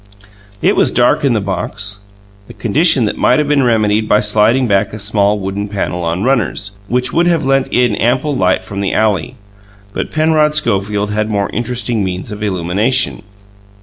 [0.63, 1.99] It was dark in the box,
[2.49, 6.23] a condition that might have been remedied by sliding back a small wooden panel on
[6.23, 9.35] runners, which would have let in ample light from the alley;
[9.93, 13.21] but Penrod Schofield had more interesting means of illumination.